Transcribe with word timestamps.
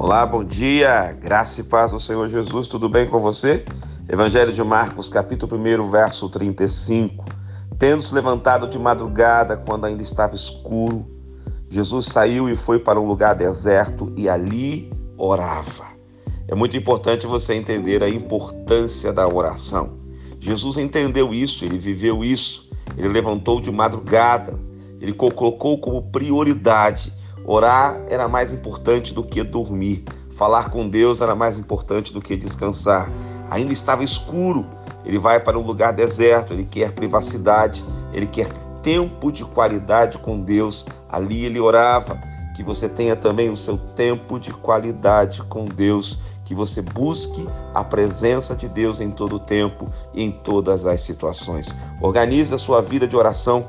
Olá, 0.00 0.24
bom 0.24 0.44
dia, 0.44 1.10
graça 1.20 1.60
e 1.60 1.64
paz 1.64 1.90
do 1.90 1.98
Senhor 1.98 2.28
Jesus, 2.28 2.68
tudo 2.68 2.88
bem 2.88 3.08
com 3.08 3.18
você? 3.18 3.64
Evangelho 4.08 4.52
de 4.52 4.62
Marcos, 4.62 5.08
capítulo 5.08 5.56
1, 5.56 5.90
verso 5.90 6.28
35. 6.28 7.24
Tendo 7.80 8.00
se 8.00 8.14
levantado 8.14 8.68
de 8.68 8.78
madrugada, 8.78 9.56
quando 9.56 9.86
ainda 9.86 10.00
estava 10.00 10.36
escuro, 10.36 11.04
Jesus 11.68 12.06
saiu 12.06 12.48
e 12.48 12.54
foi 12.54 12.78
para 12.78 13.00
um 13.00 13.08
lugar 13.08 13.34
deserto 13.34 14.12
e 14.16 14.28
ali 14.28 14.88
orava. 15.16 15.86
É 16.46 16.54
muito 16.54 16.76
importante 16.76 17.26
você 17.26 17.54
entender 17.54 18.00
a 18.04 18.08
importância 18.08 19.12
da 19.12 19.26
oração. 19.26 19.98
Jesus 20.38 20.78
entendeu 20.78 21.34
isso, 21.34 21.64
ele 21.64 21.76
viveu 21.76 22.24
isso, 22.24 22.70
ele 22.96 23.08
levantou 23.08 23.60
de 23.60 23.72
madrugada, 23.72 24.56
ele 25.00 25.12
colocou 25.12 25.80
como 25.80 26.08
prioridade 26.12 27.12
Orar 27.50 27.98
era 28.10 28.28
mais 28.28 28.52
importante 28.52 29.14
do 29.14 29.24
que 29.24 29.42
dormir. 29.42 30.04
Falar 30.36 30.68
com 30.68 30.86
Deus 30.86 31.22
era 31.22 31.34
mais 31.34 31.56
importante 31.56 32.12
do 32.12 32.20
que 32.20 32.36
descansar. 32.36 33.08
Ainda 33.50 33.72
estava 33.72 34.04
escuro. 34.04 34.66
Ele 35.02 35.18
vai 35.18 35.40
para 35.40 35.58
um 35.58 35.62
lugar 35.62 35.94
deserto, 35.94 36.52
ele 36.52 36.66
quer 36.66 36.92
privacidade, 36.92 37.82
ele 38.12 38.26
quer 38.26 38.48
tempo 38.82 39.32
de 39.32 39.46
qualidade 39.46 40.18
com 40.18 40.42
Deus. 40.42 40.84
Ali 41.08 41.46
ele 41.46 41.58
orava. 41.58 42.20
Que 42.54 42.62
você 42.62 42.86
tenha 42.86 43.16
também 43.16 43.48
o 43.48 43.56
seu 43.56 43.78
tempo 43.78 44.38
de 44.38 44.52
qualidade 44.52 45.42
com 45.44 45.64
Deus, 45.64 46.18
que 46.44 46.54
você 46.54 46.82
busque 46.82 47.48
a 47.72 47.82
presença 47.82 48.54
de 48.54 48.68
Deus 48.68 49.00
em 49.00 49.10
todo 49.10 49.36
o 49.36 49.40
tempo 49.40 49.86
e 50.12 50.22
em 50.22 50.32
todas 50.32 50.84
as 50.84 51.00
situações. 51.00 51.74
Organize 52.02 52.52
a 52.52 52.58
sua 52.58 52.82
vida 52.82 53.08
de 53.08 53.16
oração, 53.16 53.66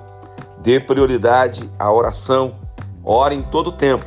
dê 0.62 0.82
prioridade 0.82 1.72
à 1.80 1.90
oração 1.94 2.56
Ore 3.04 3.36
em 3.36 3.42
todo 3.42 3.72
tempo 3.72 4.06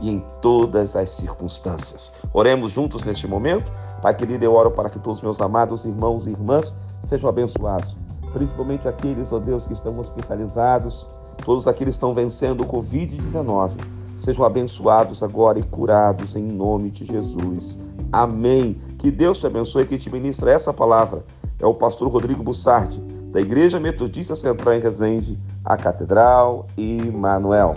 e 0.00 0.08
em 0.10 0.24
todas 0.40 0.96
as 0.96 1.10
circunstâncias. 1.10 2.12
Oremos 2.32 2.72
juntos 2.72 3.04
neste 3.04 3.26
momento. 3.26 3.70
Pai 4.00 4.14
querido, 4.14 4.44
eu 4.44 4.54
oro 4.54 4.70
para 4.70 4.88
que 4.88 4.98
todos 4.98 5.22
meus 5.22 5.40
amados 5.40 5.84
irmãos 5.84 6.26
e 6.26 6.30
irmãs 6.30 6.72
sejam 7.06 7.28
abençoados, 7.28 7.94
principalmente 8.32 8.88
aqueles, 8.88 9.32
ó 9.32 9.36
oh 9.36 9.40
Deus, 9.40 9.66
que 9.66 9.74
estão 9.74 9.98
hospitalizados, 9.98 11.06
todos 11.44 11.66
aqueles 11.66 11.94
que 11.94 11.96
estão 11.96 12.14
vencendo 12.14 12.62
o 12.62 12.66
Covid-19. 12.66 13.72
Sejam 14.20 14.44
abençoados 14.44 15.22
agora 15.22 15.58
e 15.58 15.62
curados 15.62 16.36
em 16.36 16.44
nome 16.44 16.90
de 16.90 17.04
Jesus. 17.04 17.78
Amém. 18.12 18.80
Que 18.98 19.10
Deus 19.10 19.38
te 19.38 19.46
abençoe 19.46 19.82
e 19.82 19.86
que 19.86 19.98
te 19.98 20.10
ministra 20.10 20.50
essa 20.50 20.72
palavra. 20.72 21.24
É 21.58 21.66
o 21.66 21.74
pastor 21.74 22.08
Rodrigo 22.08 22.42
Bussardi, 22.42 22.98
da 23.30 23.40
Igreja 23.40 23.78
Metodista 23.78 24.34
Central 24.34 24.74
em 24.74 24.80
Resende, 24.80 25.38
a 25.64 25.76
Catedral 25.76 26.66
e 26.76 26.96
Manuel. 27.10 27.74